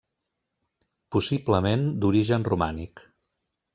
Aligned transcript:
Possiblement 1.15 1.85
d'origen 2.05 2.47
romànic. 2.51 3.05